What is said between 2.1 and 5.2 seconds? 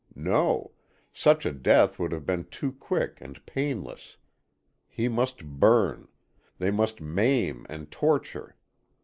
have been too quick and painless. He